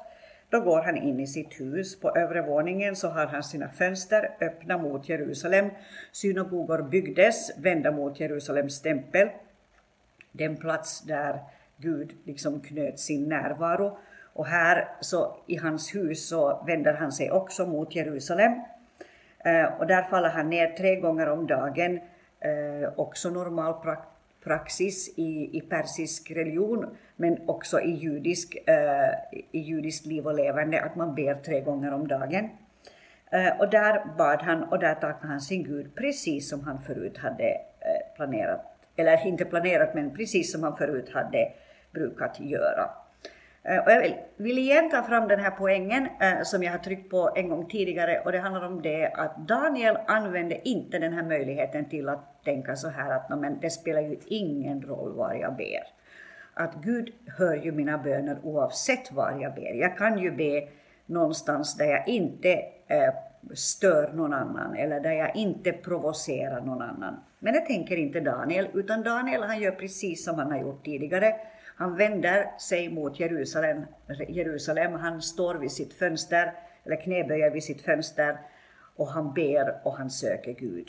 då 0.50 0.60
går 0.60 0.82
han 0.82 0.98
in 0.98 1.20
i 1.20 1.28
sitt 1.28 1.60
hus. 1.60 2.00
På 2.00 2.16
övre 2.16 2.42
våningen 2.42 2.96
så 2.96 3.10
har 3.10 3.26
han 3.26 3.44
sina 3.44 3.70
fönster 3.70 4.30
öppna 4.42 4.78
mot 4.78 5.10
Jerusalem. 5.10 5.70
Synagogor 6.12 6.82
byggdes 6.82 7.58
vända 7.58 7.92
mot 7.92 8.20
Jerusalems 8.20 8.82
tempel, 8.82 9.30
den 10.32 10.58
plats 10.58 11.02
där 11.02 11.40
Gud 11.78 12.12
liksom 12.26 12.62
knöt 12.62 13.00
sin 13.00 13.30
närvaro. 13.30 13.98
Och 14.34 14.46
här 14.46 14.88
så 15.00 15.38
i 15.48 15.56
hans 15.56 15.96
hus 15.96 16.28
så 16.30 16.64
vänder 16.68 16.94
han 16.94 17.12
sig 17.12 17.32
också 17.32 17.66
mot 17.66 17.96
Jerusalem. 17.96 18.52
Eh, 19.46 19.66
och 19.80 19.88
där 19.88 20.04
faller 20.04 20.30
han 20.30 20.50
ner 20.50 20.68
tre 20.68 20.96
gånger 20.96 21.30
om 21.30 21.48
dagen 21.48 22.00
Eh, 22.44 22.90
också 22.96 23.30
normal 23.30 23.74
pra 23.74 23.98
praxis 24.44 25.10
i, 25.16 25.58
i 25.58 25.62
persisk 25.62 26.32
religion, 26.32 26.98
men 27.16 27.38
också 27.46 27.80
i 27.80 27.92
judisk, 27.92 28.56
eh, 28.68 29.40
i 29.52 29.60
judisk 29.60 30.06
liv 30.06 30.28
och 30.28 30.36
levande, 30.36 30.82
att 30.82 30.96
man 30.96 31.16
ber 31.16 31.36
tre 31.36 31.62
gånger 31.62 31.94
om 31.94 32.08
dagen. 32.08 32.50
Eh, 33.32 33.60
och 33.60 33.70
där 33.70 34.06
bad 34.18 34.42
han 34.42 34.64
och 34.64 34.80
där 34.80 34.96
tackade 34.96 35.28
han 35.28 35.42
sin 35.42 35.64
Gud 35.64 35.96
precis 35.96 36.50
som 36.50 36.62
han 36.62 36.82
förut 36.82 37.18
hade 37.18 37.50
eh, 37.80 38.16
planerat, 38.16 38.62
eller 38.96 39.28
inte 39.28 39.46
planerat, 39.46 39.94
men 39.94 40.16
precis 40.16 40.52
som 40.52 40.64
han 40.64 40.78
förut 40.78 41.10
hade 41.14 41.52
brukat 41.92 42.40
göra. 42.40 42.90
Eh, 43.64 43.78
och 43.78 43.92
jag 43.92 44.02
vill, 44.02 44.16
vill 44.38 44.58
igen 44.58 44.90
ta 44.90 45.04
fram 45.04 45.28
den 45.28 45.40
här 45.40 45.52
poängen 45.52 46.08
eh, 46.22 46.42
som 46.44 46.64
jag 46.64 46.72
har 46.72 46.80
tryckt 46.80 47.10
på 47.10 47.32
en 47.36 47.50
gång 47.50 47.70
tidigare 47.70 48.20
och 48.26 48.32
det 48.32 48.40
handlar 48.40 48.66
om 48.66 48.82
det 48.82 49.08
att 49.08 49.48
Daniel 49.48 49.98
använde 50.08 50.70
inte 50.70 51.00
den 51.00 51.14
här 51.14 51.24
möjligheten 51.24 51.90
till 51.90 52.10
att 52.10 52.44
tänka 52.44 52.76
så 52.76 52.90
här 52.90 53.12
att 53.12 53.40
men 53.40 53.60
det 53.60 53.70
spelar 53.70 54.02
ju 54.02 54.18
ingen 54.28 54.82
roll 54.82 55.14
var 55.16 55.34
jag 55.34 55.56
ber. 55.56 55.84
Att 56.54 56.76
Gud 56.76 57.14
hör 57.38 57.56
ju 57.56 57.72
mina 57.72 57.98
böner 57.98 58.38
oavsett 58.44 59.12
var 59.12 59.38
jag 59.42 59.56
ber. 59.56 59.74
Jag 59.74 59.98
kan 59.98 60.18
ju 60.18 60.32
be 60.32 60.68
någonstans 61.06 61.78
där 61.78 61.86
jag 61.86 62.08
inte 62.08 62.54
eh, 62.88 63.14
stör 63.54 64.14
någon 64.14 64.34
annan 64.34 64.76
eller 64.76 65.00
där 65.00 65.12
jag 65.12 65.36
inte 65.36 65.72
provocerar 65.72 66.62
någon 66.62 66.82
annan. 66.82 67.20
Men 67.40 67.54
det 67.54 67.60
tänker 67.60 67.98
inte 67.98 68.20
Daniel, 68.20 68.68
utan 68.74 69.04
Daniel 69.04 69.44
han 69.44 69.62
gör 69.62 69.72
precis 69.72 70.26
som 70.26 70.40
han 70.40 70.52
har 70.52 70.60
gjort 70.60 70.86
tidigare. 70.86 71.36
Han 71.76 71.96
vänder 71.96 72.60
sig 72.60 72.90
mot 72.90 73.20
Jerusalem, 73.20 73.86
Jerusalem, 74.28 74.94
han 74.94 75.22
står 75.22 75.56
vid 75.56 75.72
sitt 75.72 75.94
fönster, 75.94 76.54
eller 76.86 76.96
knäböjer 76.96 77.52
vid 77.52 77.64
sitt 77.64 77.82
fönster, 77.82 78.38
och 78.96 79.08
han 79.08 79.34
ber 79.34 79.82
och 79.84 79.98
han 79.98 80.10
söker 80.10 80.54
Gud. 80.54 80.88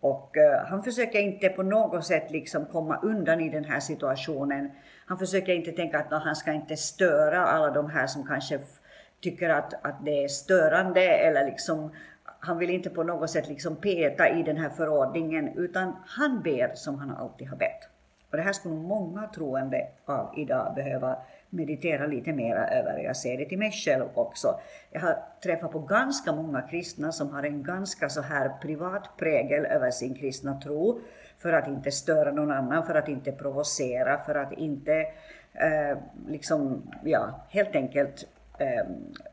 Och 0.00 0.36
uh, 0.36 0.68
han 0.68 0.82
försöker 0.82 1.20
inte 1.20 1.48
på 1.48 1.62
något 1.62 2.04
sätt 2.04 2.30
liksom 2.30 2.66
komma 2.66 3.00
undan 3.02 3.40
i 3.40 3.48
den 3.50 3.64
här 3.64 3.80
situationen. 3.80 4.70
Han 5.06 5.18
försöker 5.18 5.52
inte 5.52 5.72
tänka 5.72 5.98
att 5.98 6.10
no, 6.10 6.16
han 6.16 6.36
ska 6.36 6.52
inte 6.52 6.76
störa 6.76 7.46
alla 7.46 7.70
de 7.70 7.90
här 7.90 8.06
som 8.06 8.26
kanske 8.26 8.60
tycker 9.20 9.50
att, 9.50 9.86
att 9.86 10.04
det 10.04 10.24
är 10.24 10.28
störande 10.28 11.02
eller 11.02 11.44
liksom 11.44 11.90
han 12.40 12.58
vill 12.58 12.70
inte 12.70 12.90
på 12.90 13.02
något 13.02 13.30
sätt 13.30 13.48
liksom 13.48 13.76
peta 13.76 14.28
i 14.28 14.42
den 14.42 14.56
här 14.56 14.70
förordningen 14.70 15.48
utan 15.56 15.96
han 16.06 16.42
ber 16.42 16.74
som 16.74 16.98
han 16.98 17.10
alltid 17.10 17.48
har 17.48 17.56
bett. 17.56 17.88
Och 18.30 18.36
det 18.36 18.42
här 18.42 18.52
skulle 18.52 18.74
många 18.74 19.26
troende 19.26 19.88
av 20.04 20.34
idag 20.36 20.74
behöva 20.74 21.16
meditera 21.50 22.06
lite 22.06 22.32
mera 22.32 22.68
över. 22.68 22.98
Jag 22.98 23.16
ser 23.16 23.38
det 23.38 23.44
till 23.44 23.58
mig 23.58 23.72
själv 23.72 24.04
också. 24.14 24.60
Jag 24.90 25.00
har 25.00 25.18
träffat 25.42 25.72
på 25.72 25.78
ganska 25.78 26.32
många 26.32 26.62
kristna 26.62 27.12
som 27.12 27.30
har 27.30 27.42
en 27.42 27.62
ganska 27.62 28.08
så 28.08 28.20
här 28.22 28.48
privat 28.62 29.16
prägel 29.16 29.66
över 29.66 29.90
sin 29.90 30.14
kristna 30.14 30.60
tro 30.60 31.00
för 31.38 31.52
att 31.52 31.68
inte 31.68 31.90
störa 31.90 32.32
någon 32.32 32.50
annan, 32.50 32.86
för 32.86 32.94
att 32.94 33.08
inte 33.08 33.32
provocera, 33.32 34.18
för 34.18 34.34
att 34.34 34.52
inte 34.52 34.94
eh, 35.52 35.98
liksom, 36.28 36.82
ja, 37.04 37.40
helt 37.48 37.76
enkelt 37.76 38.26
Eh, 38.60 38.84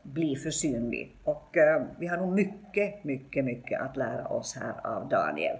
bli 0.02 0.36
för 0.36 0.50
synlig. 0.50 1.16
Och 1.24 1.56
eh, 1.56 1.82
vi 1.98 2.06
har 2.06 2.16
nog 2.16 2.32
mycket, 2.32 3.04
mycket, 3.04 3.44
mycket 3.44 3.80
att 3.80 3.96
lära 3.96 4.28
oss 4.28 4.56
här 4.56 4.74
av 4.86 5.08
Daniel. 5.08 5.56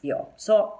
Ja, 0.00 0.28
så 0.36 0.78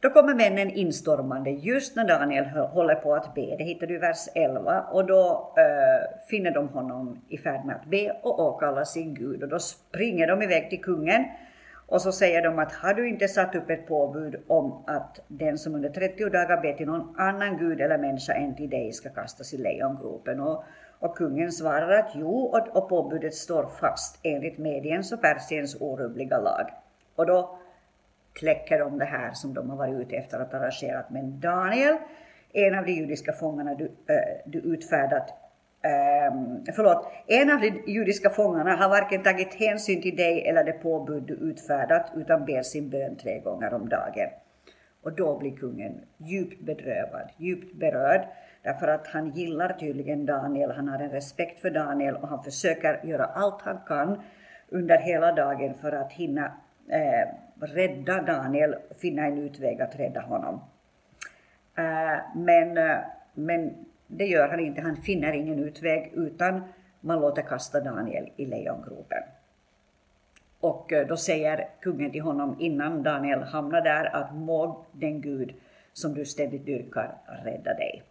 då 0.00 0.10
kommer 0.10 0.34
männen 0.34 0.70
instormande 0.70 1.50
just 1.50 1.96
när 1.96 2.04
Daniel 2.08 2.44
håller 2.44 2.94
på 2.94 3.14
att 3.14 3.34
be. 3.34 3.56
Det 3.56 3.64
hittar 3.64 3.86
du 3.86 3.94
i 3.94 3.98
vers 3.98 4.28
11. 4.34 4.80
Och 4.80 5.06
då 5.06 5.54
äh, 5.56 6.26
finner 6.28 6.50
de 6.50 6.68
honom 6.68 7.20
i 7.28 7.38
färd 7.38 7.64
med 7.64 7.76
att 7.76 7.86
be 7.86 8.16
och 8.22 8.40
åkalla 8.40 8.84
sin 8.84 9.14
Gud. 9.14 9.42
Och 9.42 9.48
då 9.48 9.58
springer 9.58 10.26
de 10.26 10.42
iväg 10.42 10.70
till 10.70 10.82
kungen. 10.82 11.24
Och 11.92 12.02
så 12.02 12.12
säger 12.12 12.42
de 12.42 12.58
att 12.58 12.72
har 12.72 12.94
du 12.94 13.08
inte 13.08 13.28
satt 13.28 13.54
upp 13.54 13.70
ett 13.70 13.86
påbud 13.86 14.42
om 14.46 14.84
att 14.86 15.20
den 15.28 15.58
som 15.58 15.74
under 15.74 15.88
30 15.88 16.24
dagar 16.24 16.62
ber 16.62 16.72
till 16.72 16.86
någon 16.86 17.14
annan 17.18 17.58
gud 17.58 17.80
eller 17.80 17.98
människa 17.98 18.32
än 18.32 18.56
till 18.56 18.70
dig 18.70 18.92
ska 18.92 19.08
kastas 19.08 19.54
i 19.54 19.58
lejongropen. 19.58 20.40
Och, 20.40 20.64
och 20.98 21.16
kungen 21.16 21.52
svarar 21.52 21.98
att 21.98 22.10
jo, 22.14 22.40
och, 22.40 22.76
och 22.76 22.88
påbudet 22.88 23.34
står 23.34 23.66
fast 23.66 24.20
enligt 24.22 24.58
Mediens 24.58 25.12
och 25.12 25.22
Persiens 25.22 25.76
orubbliga 25.80 26.38
lag. 26.38 26.70
Och 27.14 27.26
då 27.26 27.58
kläcker 28.32 28.78
de 28.78 28.98
det 28.98 29.04
här 29.04 29.32
som 29.32 29.54
de 29.54 29.70
har 29.70 29.76
varit 29.76 29.94
ute 29.94 30.16
efter 30.16 30.38
att 30.38 30.54
arrangera. 30.54 31.04
Men 31.08 31.40
Daniel, 31.40 31.96
en 32.52 32.78
av 32.78 32.84
de 32.84 32.92
judiska 32.92 33.32
fångarna 33.32 33.74
du, 33.74 33.84
äh, 33.84 34.14
du 34.46 34.58
utfärdat, 34.58 35.41
äh, 35.82 36.72
förlåt, 36.76 37.12
en 37.26 37.50
av 37.50 37.60
de 37.60 37.82
judiska 37.86 38.30
fångarna 38.30 38.76
har 38.76 38.88
varken 38.88 39.22
tagit 39.22 39.54
hänsyn 39.54 40.02
till 40.02 40.16
dig 40.16 40.48
eller 40.48 40.64
det 40.64 40.72
påbud 40.72 41.22
du 41.22 41.34
utfärdat 41.34 42.12
utan 42.16 42.44
ber 42.44 42.62
sin 42.62 42.90
bön 42.90 43.16
tre 43.16 43.38
gånger 43.38 43.74
om 43.74 43.88
dagen. 43.88 44.28
Och 45.02 45.12
då 45.12 45.38
blir 45.38 45.56
kungen 45.56 46.00
djupt 46.16 46.60
bedrövad, 46.60 47.30
djupt 47.36 47.74
berörd, 47.74 48.28
därför 48.62 48.88
att 48.88 49.06
han 49.06 49.30
gillar 49.30 49.72
tydligen 49.72 50.26
Daniel, 50.26 50.70
han 50.70 50.88
har 50.88 50.98
en 50.98 51.10
respekt 51.10 51.60
för 51.60 51.70
Daniel 51.70 52.16
och 52.16 52.28
han 52.28 52.42
försöker 52.42 53.00
göra 53.04 53.24
allt 53.24 53.62
han 53.62 53.78
kan 53.86 54.22
under 54.68 54.98
hela 54.98 55.32
dagen 55.32 55.74
för 55.74 55.92
att 55.92 56.12
hinna 56.12 56.52
eh, 56.88 57.28
rädda 57.60 58.22
Daniel, 58.22 58.76
finna 58.98 59.26
en 59.26 59.38
utväg 59.38 59.80
att 59.80 60.00
rädda 60.00 60.20
honom. 60.20 60.60
Eh, 61.76 62.18
men, 62.34 62.78
eh, 62.78 62.98
men 63.34 63.74
det 64.16 64.26
gör 64.26 64.48
han 64.48 64.60
inte, 64.60 64.80
han 64.80 64.96
finner 64.96 65.32
ingen 65.32 65.58
utväg 65.58 66.12
utan 66.14 66.62
man 67.00 67.20
låter 67.20 67.42
kasta 67.42 67.80
Daniel 67.80 68.28
i 68.36 68.46
lejongropen. 68.46 69.22
Och 70.60 70.92
eh, 70.92 71.06
då 71.06 71.16
säger 71.16 71.68
kungen 71.80 72.10
till 72.10 72.20
honom 72.20 72.56
innan 72.60 73.02
Daniel 73.02 73.42
hamnar 73.42 73.80
där 73.80 74.16
att 74.16 74.34
må 74.34 74.84
den 74.92 75.20
Gud 75.20 75.54
som 75.92 76.14
du 76.14 76.24
ständigt 76.24 76.66
dyrkar 76.66 77.14
rädda 77.44 77.74
dig. 77.74 78.02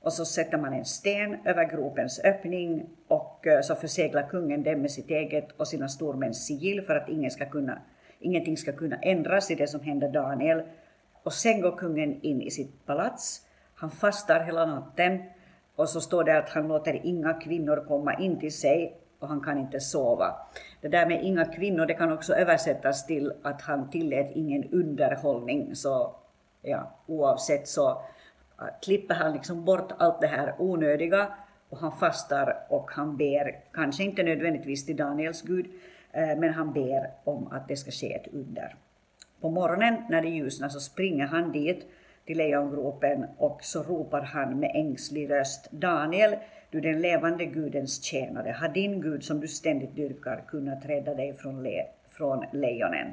Och 0.00 0.12
så 0.12 0.24
sätter 0.24 0.58
man 0.58 0.72
en 0.72 0.84
sten 0.84 1.36
över 1.44 1.64
gropens 1.64 2.20
öppning 2.24 2.86
och 3.08 3.46
eh, 3.46 3.60
så 3.60 3.74
förseglar 3.74 4.28
kungen 4.28 4.62
den 4.62 4.80
med 4.80 4.90
sitt 4.90 5.10
eget 5.10 5.52
och 5.52 5.68
sina 5.68 5.88
stormäns 5.88 6.46
sigill 6.46 6.82
för 6.82 6.96
att 6.96 7.08
ingen 7.08 7.30
ska 7.30 7.46
kunna 7.46 7.78
ingenting 8.20 8.56
ska 8.56 8.72
kunna 8.72 8.96
ändras 8.96 9.50
i 9.50 9.54
det 9.54 9.66
som 9.66 9.80
händer 9.80 10.08
Daniel. 10.08 10.62
Och 11.22 11.32
sen 11.32 11.60
går 11.60 11.76
kungen 11.76 12.20
in 12.22 12.42
i 12.42 12.50
sitt 12.50 12.86
palats. 12.86 13.46
Han 13.80 13.90
fastar 13.90 14.40
hela 14.40 14.66
natten 14.66 15.22
och 15.76 15.88
så 15.88 16.00
står 16.00 16.24
det 16.24 16.38
att 16.38 16.48
han 16.48 16.68
låter 16.68 17.00
inga 17.06 17.34
kvinnor 17.34 17.84
komma 17.88 18.14
in 18.14 18.40
till 18.40 18.54
sig 18.54 18.96
och 19.18 19.28
han 19.28 19.40
kan 19.40 19.58
inte 19.58 19.80
sova. 19.80 20.34
Det 20.80 20.88
där 20.88 21.06
med 21.06 21.24
inga 21.24 21.44
kvinnor, 21.44 21.86
det 21.86 21.94
kan 21.94 22.12
också 22.12 22.34
översättas 22.34 23.06
till 23.06 23.32
att 23.42 23.62
han 23.62 23.90
tillät 23.90 24.30
ingen 24.34 24.64
underhållning. 24.72 25.76
Så 25.76 26.14
ja, 26.62 26.90
oavsett 27.06 27.68
så 27.68 27.90
äh, 27.90 28.66
klipper 28.82 29.14
han 29.14 29.32
liksom 29.32 29.64
bort 29.64 29.92
allt 29.98 30.20
det 30.20 30.26
här 30.26 30.54
onödiga 30.58 31.28
och 31.68 31.78
han 31.78 31.92
fastar 31.92 32.66
och 32.68 32.90
han 32.90 33.16
ber, 33.16 33.56
kanske 33.72 34.04
inte 34.04 34.22
nödvändigtvis 34.22 34.86
till 34.86 34.96
Daniels 34.96 35.42
Gud, 35.42 35.66
äh, 36.12 36.38
men 36.38 36.54
han 36.54 36.72
ber 36.72 37.10
om 37.24 37.52
att 37.52 37.68
det 37.68 37.76
ska 37.76 37.90
ske 37.90 38.14
ett 38.14 38.32
under. 38.32 38.76
På 39.40 39.50
morgonen 39.50 39.94
när 40.10 40.22
det 40.22 40.28
ljusnar 40.28 40.68
så 40.68 40.80
springer 40.80 41.26
han 41.26 41.52
dit 41.52 41.86
till 42.26 42.38
lejongropen 42.38 43.26
och 43.36 43.58
så 43.62 43.82
ropar 43.82 44.20
han 44.20 44.58
med 44.58 44.70
ängslig 44.74 45.30
röst 45.30 45.68
Daniel, 45.70 46.36
du 46.70 46.80
den 46.80 47.00
levande 47.00 47.44
Gudens 47.44 48.02
tjänare, 48.02 48.50
har 48.50 48.68
din 48.68 49.00
Gud 49.00 49.24
som 49.24 49.40
du 49.40 49.48
ständigt 49.48 49.96
dyrkar 49.96 50.44
kunnat 50.48 50.86
rädda 50.86 51.14
dig 51.14 51.34
från, 51.34 51.62
le 51.62 51.86
från 52.08 52.44
lejonen? 52.52 53.06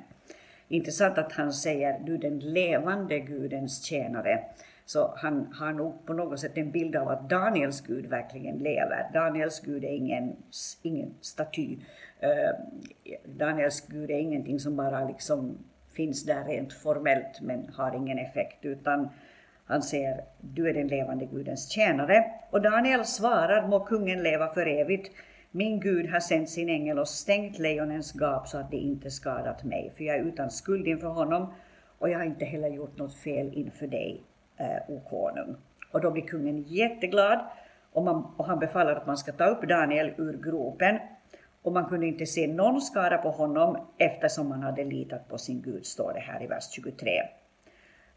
Intressant 0.68 1.18
att 1.18 1.32
han 1.32 1.54
säger 1.54 2.00
du 2.00 2.18
den 2.18 2.40
levande 2.40 3.20
Gudens 3.20 3.84
tjänare. 3.84 4.44
Så 4.86 5.14
han 5.16 5.54
har 5.54 5.74
nog 5.74 6.06
på 6.06 6.14
något 6.14 6.40
sätt 6.40 6.58
en 6.58 6.72
bild 6.72 6.96
av 6.96 7.08
att 7.08 7.30
Daniels 7.30 7.82
Gud 7.82 8.06
verkligen 8.06 8.58
lever. 8.58 9.10
Daniels 9.14 9.60
Gud 9.60 9.84
är 9.84 9.90
ingen, 9.90 10.36
ingen 10.82 11.14
staty. 11.22 11.78
Uh, 12.24 12.66
Daniels 13.26 13.88
Gud 13.88 14.12
är 14.12 14.18
ingenting 14.18 14.60
som 14.60 14.76
bara 14.76 15.08
liksom 15.08 15.58
finns 15.98 16.26
där 16.26 16.44
rent 16.44 16.74
formellt 16.74 17.42
men 17.42 17.70
har 17.74 17.96
ingen 17.96 18.20
effekt 18.20 18.66
utan 18.66 19.10
han 19.66 19.82
säger 19.82 20.24
du 20.42 20.70
är 20.70 20.74
den 20.74 20.88
levande 20.88 21.26
Gudens 21.26 21.70
tjänare. 21.70 22.26
Och 22.50 22.62
Daniel 22.62 23.06
svarar 23.06 23.68
må 23.68 23.80
kungen 23.80 24.24
leva 24.24 24.48
för 24.48 24.68
evigt. 24.68 25.12
Min 25.52 25.80
Gud 25.80 26.10
har 26.10 26.20
sänt 26.20 26.50
sin 26.50 26.70
ängel 26.70 27.00
och 27.00 27.08
stängt 27.08 27.60
lejonens 27.60 28.14
gap 28.14 28.48
så 28.48 28.58
att 28.58 28.72
det 28.72 28.78
inte 28.78 29.12
skadat 29.12 29.64
mig, 29.64 29.92
för 29.98 30.04
jag 30.04 30.16
är 30.16 30.24
utan 30.24 30.50
skuld 30.50 30.88
inför 30.88 31.08
honom 31.08 31.54
och 32.00 32.10
jag 32.10 32.18
har 32.18 32.26
inte 32.26 32.46
heller 32.46 32.68
gjort 32.68 32.98
något 32.98 33.16
fel 33.16 33.54
inför 33.54 33.88
dig 33.88 34.24
eh, 34.58 34.92
o 34.94 35.02
konung. 35.10 35.56
Och 35.92 36.02
då 36.02 36.12
blir 36.12 36.24
kungen 36.24 36.64
jätteglad 36.64 37.40
och, 37.92 38.04
man, 38.04 38.34
och 38.38 38.46
han 38.46 38.60
befaller 38.60 38.96
att 38.96 39.08
man 39.08 39.18
ska 39.18 39.32
ta 39.32 39.46
upp 39.46 39.62
Daniel 39.62 40.14
ur 40.18 40.38
gropen 40.44 41.00
och 41.68 41.74
man 41.74 41.86
kunde 41.86 42.08
inte 42.08 42.26
se 42.26 42.48
någon 42.48 42.82
skada 42.82 43.18
på 43.18 43.30
honom 43.30 43.78
eftersom 43.98 44.50
man 44.50 44.64
hade 44.64 44.84
litat 44.84 45.28
på 45.30 45.38
sin 45.38 45.62
Gud, 45.62 45.86
står 45.86 46.14
det 46.14 46.20
här 46.20 46.44
i 46.44 46.48
vers 46.48 46.70
23. 46.72 47.20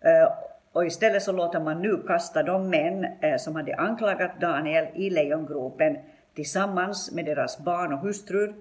Eh, 0.00 0.32
och 0.72 0.86
istället 0.86 1.22
så 1.22 1.32
låter 1.32 1.60
man 1.60 1.82
nu 1.82 2.02
kasta 2.06 2.42
de 2.42 2.70
män 2.70 3.04
eh, 3.20 3.36
som 3.36 3.56
hade 3.56 3.76
anklagat 3.76 4.40
Daniel 4.40 4.86
i 4.94 5.10
lejongropen 5.10 5.98
tillsammans 6.34 7.12
med 7.12 7.24
deras 7.24 7.58
barn 7.58 7.92
och 7.92 7.98
hustrur 7.98 8.54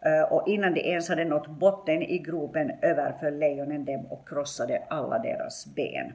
eh, 0.00 0.32
och 0.32 0.48
innan 0.48 0.74
de 0.74 0.80
ens 0.80 1.08
hade 1.08 1.24
nått 1.24 1.46
botten 1.46 2.02
i 2.02 2.18
gropen 2.18 2.72
överföll 2.82 3.38
lejonen 3.38 3.84
dem 3.84 4.06
och 4.10 4.28
krossade 4.28 4.82
alla 4.88 5.18
deras 5.18 5.66
ben. 5.66 6.12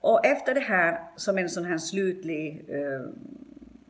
Och 0.00 0.26
efter 0.26 0.54
det 0.54 0.60
här, 0.60 1.00
som 1.16 1.38
en 1.38 1.48
sån 1.48 1.64
här 1.64 1.78
slutlig, 1.78 2.64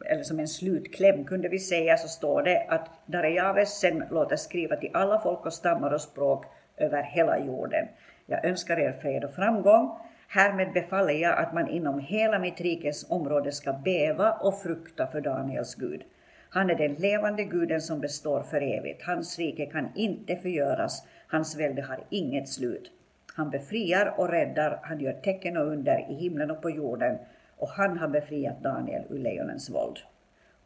eller 0.07 0.23
som 0.23 0.41
en 0.41 0.49
slutkläm 0.49 1.25
kunde 1.25 1.49
vi 1.49 1.59
säga, 1.59 1.97
så 1.97 2.09
står 2.09 2.43
det 2.43 2.67
att 2.69 2.91
Darejaves 3.07 3.81
sen 3.81 4.05
låter 4.11 4.37
skriva 4.37 4.77
till 4.77 4.91
alla 4.93 5.21
folk 5.21 5.47
och 5.47 5.53
stammar 5.53 5.91
och 5.95 6.01
språk 6.01 6.47
över 6.77 7.03
hela 7.03 7.39
jorden. 7.39 7.89
Jag 8.27 8.45
önskar 8.45 8.79
er 8.79 8.93
fred 8.93 9.25
och 9.25 9.35
framgång. 9.35 9.99
Härmed 10.29 10.73
befaller 10.73 11.15
jag 11.15 11.39
att 11.39 11.55
man 11.55 11.69
inom 11.69 11.99
hela 11.99 12.39
mitt 12.39 12.61
rikes 12.61 13.11
område 13.11 13.53
ska 13.53 13.73
bäva 13.73 14.33
och 14.33 14.63
frukta 14.63 15.07
för 15.07 15.21
Daniels 15.21 15.75
Gud. 15.75 16.03
Han 16.49 16.71
är 16.71 16.75
den 16.75 16.95
levande 16.95 17.45
guden 17.45 17.81
som 17.81 18.01
består 18.01 18.43
för 18.43 18.61
evigt. 18.61 19.03
Hans 19.03 19.39
rike 19.39 19.67
kan 19.67 19.89
inte 19.95 20.37
förgöras, 20.37 21.07
hans 21.27 21.57
välde 21.57 21.83
har 21.83 22.01
inget 22.11 22.49
slut. 22.49 22.91
Han 23.35 23.51
befriar 23.51 24.15
och 24.17 24.29
räddar, 24.29 24.79
han 24.83 25.01
gör 25.01 25.13
tecken 25.13 25.57
och 25.57 25.67
under 25.67 26.11
i 26.11 26.15
himlen 26.15 26.51
och 26.51 26.63
på 26.63 26.71
jorden 26.71 27.19
och 27.63 27.69
han 27.69 27.99
har 27.99 28.09
befriat 28.09 28.63
Daniel 28.63 29.03
ur 29.11 29.19
lejonens 29.19 29.71
våld. 29.71 29.99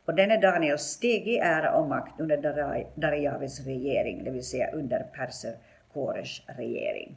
Och 0.04 0.14
denne 0.14 0.40
Daniel 0.40 0.78
steg 0.78 1.28
i 1.28 1.38
ära 1.38 1.72
och 1.72 1.88
makt 1.88 2.20
under 2.20 2.36
Darijaves 2.94 3.66
regering, 3.66 4.24
det 4.24 4.30
vill 4.30 4.46
säga 4.46 4.70
under 4.70 5.06
perser 5.14 5.56
Kores 5.92 6.42
regering. 6.46 7.16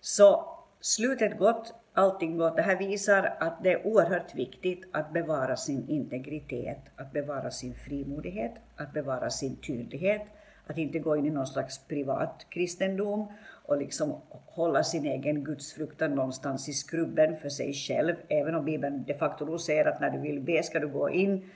Så 0.00 0.58
slutet 0.80 1.38
gott, 1.38 1.74
allting 1.92 2.38
gott. 2.38 2.56
Det 2.56 2.62
här 2.62 2.76
visar 2.76 3.36
att 3.40 3.62
det 3.62 3.72
är 3.72 3.86
oerhört 3.86 4.34
viktigt 4.34 4.88
att 4.92 5.12
bevara 5.12 5.56
sin 5.56 5.88
integritet, 5.88 6.80
att 6.96 7.12
bevara 7.12 7.50
sin 7.50 7.74
frimodighet, 7.74 8.52
att 8.76 8.92
bevara 8.92 9.30
sin 9.30 9.56
tydlighet, 9.56 10.22
att 10.66 10.78
inte 10.78 10.98
gå 10.98 11.16
in 11.16 11.26
i 11.26 11.30
någon 11.30 11.46
slags 11.46 11.78
privat 11.78 12.46
kristendom 12.48 13.32
och 13.66 13.78
liksom 13.78 14.20
hålla 14.46 14.82
sin 14.82 15.06
egen 15.06 15.44
gudsfruktan 15.44 16.14
någonstans 16.14 16.68
i 16.68 16.72
skrubben 16.72 17.36
för 17.36 17.48
sig 17.48 17.72
själv, 17.72 18.14
även 18.28 18.54
om 18.54 18.64
Bibeln 18.64 19.04
de 19.06 19.14
facto 19.14 19.44
då 19.44 19.58
säger 19.58 19.84
att 19.84 20.00
när 20.00 20.10
du 20.10 20.18
vill 20.18 20.40
be 20.40 20.62
ska 20.62 20.80
du 20.80 20.88
gå 20.88 21.10
in 21.10 21.50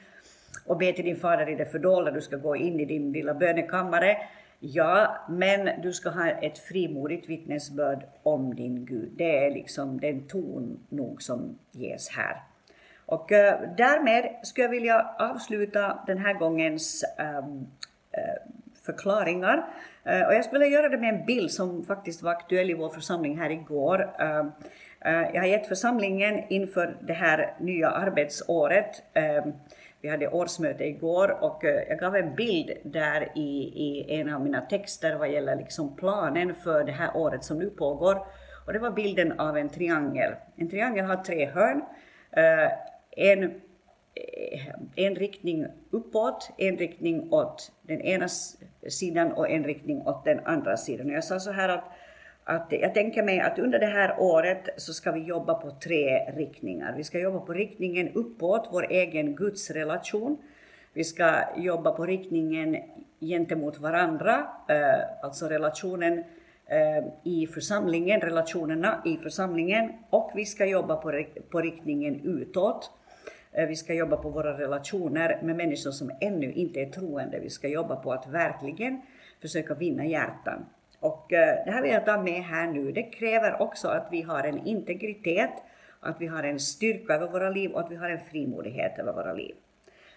och 0.66 0.76
be 0.76 0.92
till 0.92 1.04
din 1.04 1.16
fader 1.16 1.48
i 1.48 1.54
det 1.54 1.64
fördolda, 1.64 2.10
du 2.10 2.20
ska 2.20 2.36
gå 2.36 2.56
in 2.56 2.80
i 2.80 2.84
din 2.84 3.12
lilla 3.12 3.34
bönekammare. 3.34 4.16
Ja, 4.60 5.16
men 5.28 5.82
du 5.82 5.92
ska 5.92 6.10
ha 6.10 6.28
ett 6.28 6.58
frimodigt 6.58 7.28
vittnesbörd 7.28 8.04
om 8.22 8.54
din 8.54 8.84
Gud. 8.84 9.12
Det 9.16 9.44
är 9.44 9.50
liksom 9.50 10.00
den 10.00 10.26
ton 10.26 10.78
nog 10.88 11.22
som 11.22 11.58
ges 11.72 12.08
här. 12.08 12.42
Och 13.06 13.32
eh, 13.32 13.60
därmed 13.76 14.36
skulle 14.42 14.64
jag 14.64 14.70
vilja 14.70 15.14
avsluta 15.18 15.98
den 16.06 16.18
här 16.18 16.34
gångens 16.34 17.04
ehm, 17.18 17.66
förklaringar. 18.88 19.64
Eh, 20.04 20.26
och 20.26 20.35
jag 20.35 20.45
skulle 20.45 20.64
vilja 20.64 20.78
göra 20.78 20.88
det 20.88 20.99
med 20.99 21.14
en 21.14 21.26
bild 21.26 21.50
som 21.50 21.85
faktiskt 21.85 22.23
var 22.23 22.30
aktuell 22.30 22.71
i 22.71 22.75
vår 22.75 22.88
församling 22.88 23.38
här 23.38 23.50
igår. 23.50 24.11
Eh, 24.21 24.38
eh, 25.00 25.30
jag 25.35 25.40
har 25.40 25.47
gett 25.47 25.66
församlingen 25.66 26.45
inför 26.49 26.97
det 27.00 27.12
här 27.12 27.54
nya 27.61 27.90
arbetsåret 27.90 29.02
vi 30.00 30.09
hade 30.09 30.28
årsmöte 30.28 30.85
igår 30.85 31.45
och 31.45 31.64
jag 31.88 31.99
gav 31.99 32.16
en 32.16 32.35
bild 32.35 32.71
där 32.85 33.28
i, 33.35 33.73
i 33.87 34.21
en 34.21 34.35
av 34.35 34.40
mina 34.40 34.61
texter 34.61 35.16
vad 35.16 35.30
gäller 35.30 35.57
liksom 35.57 35.97
planen 35.97 36.54
för 36.54 36.85
det 36.85 36.92
här 36.92 37.16
året 37.16 37.45
som 37.45 37.59
nu 37.59 37.71
pågår. 37.71 38.26
Och 38.66 38.73
det 38.73 38.78
var 38.78 38.90
bilden 38.90 39.40
av 39.40 39.59
en 39.59 39.68
triangel. 39.68 40.33
En 40.57 40.71
triangel 40.71 41.04
har 41.04 41.16
tre 41.16 41.47
hörn. 41.47 41.83
En, 43.16 43.61
Eh, 44.18 44.68
en 44.96 45.14
riktning 45.14 45.66
uppåt, 45.90 46.50
en 46.58 46.78
riktning 46.78 47.32
åt 47.32 47.72
den 47.82 48.00
ena 48.00 48.28
sidan 48.88 49.32
och 49.32 49.50
en 49.50 49.64
riktning 49.64 50.06
åt 50.06 50.25
den 50.25 50.40
andra 50.44 50.76
sidan. 50.76 51.08
Jag 51.08 51.25
sa 51.25 51.40
så 51.40 51.52
här 51.52 51.68
att 51.68 51.84
att 52.48 52.72
jag 52.72 52.94
tänker 52.94 53.22
mig 53.22 53.40
att 53.40 53.58
under 53.58 53.78
det 53.78 53.87
här 53.87 54.14
året 54.18 54.68
så 54.76 54.92
ska 54.92 55.12
vi 55.12 55.20
jobba 55.20 55.54
på 55.54 55.70
tre 55.70 56.18
riktningar. 56.37 56.94
Vi 56.96 57.04
ska 57.04 57.18
jobba 57.18 57.40
på 57.40 57.52
riktningen 57.52 58.08
uppåt, 58.14 58.68
vår 58.72 58.87
egen 58.90 59.34
gudsrelation. 59.34 60.38
Vi 60.92 61.04
ska 61.04 61.34
jobba 61.56 61.90
på 61.90 62.06
riktningen 62.06 62.76
gentemot 63.20 63.78
varandra, 63.78 64.46
eh, 64.68 65.25
alltså 65.25 65.46
relationen 65.46 66.18
eh, 66.66 67.04
i 67.25 67.46
församlingen, 67.46 68.20
relationerna 68.20 69.02
i 69.04 69.16
församlingen. 69.16 69.92
Och 70.10 70.32
vi 70.34 70.44
ska 70.44 70.66
jobba 70.66 70.96
på, 70.96 71.25
på 71.50 71.60
riktningen 71.60 72.20
utåt. 72.25 72.90
Eh, 73.52 73.66
vi 73.66 73.76
ska 73.76 73.94
jobba 73.94 74.16
på 74.16 74.30
våra 74.30 74.58
relationer 74.58 75.38
med 75.42 75.56
människor 75.56 75.90
som 75.90 76.10
ännu 76.20 76.52
inte 76.52 76.80
är 76.80 76.90
troende. 76.90 77.38
Vi 77.38 77.50
ska 77.50 77.68
jobba 77.68 77.96
på 77.96 78.12
att 78.12 78.26
verkligen 78.26 79.02
försöka 79.40 79.74
vinna 79.74 80.06
hjärtan. 80.06 80.66
Och 81.00 81.32
eh, 81.32 81.64
det 81.64 81.70
här 81.70 81.82
vill 81.82 81.92
jag 81.92 82.06
ta 82.06 82.22
med 82.22 82.42
här 82.42 82.66
nu. 82.66 82.92
Det 82.92 83.02
kräver 83.02 83.62
också 83.62 83.88
att 83.88 84.08
vi 84.11 84.22
har 84.22 84.44
en 84.44 84.66
integritet, 84.66 85.52
att 86.00 86.20
vi 86.20 86.26
har 86.26 86.42
en 86.42 86.61
styrka 86.61 87.14
över 87.14 87.26
våra 87.26 87.50
liv 87.50 87.70
och 87.70 87.80
att 87.80 87.90
vi 87.90 87.96
har 87.96 88.11
en 88.11 88.20
frimodighet 88.30 88.98
över 88.98 89.12
våra 89.12 89.32
liv. 89.32 89.54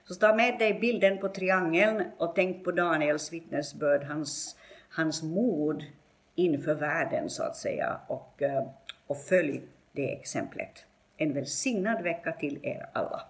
Så 0.04 0.16
ta 0.16 0.36
med 0.36 0.60
dig 0.60 0.74
bilden 0.74 1.18
på 1.18 1.30
triangeln 1.30 2.04
och 2.18 2.36
tänk 2.36 2.64
på 2.64 2.72
Daniels 2.72 3.34
vittnesbörd, 3.34 4.04
hans, 4.04 4.56
hans 4.90 5.24
mod 5.24 5.84
inför 6.36 6.74
världen 6.74 7.30
så 7.30 7.44
att 7.44 7.56
säga 7.56 8.00
och, 8.08 8.42
eh, 8.42 8.68
och 9.08 9.18
följ 9.18 9.62
det 9.92 10.14
exemplet. 10.14 10.86
En 11.22 11.34
välsignad 11.34 12.04
vecka 12.04 12.32
till 12.32 12.60
er 12.64 12.90
alla. 12.94 13.22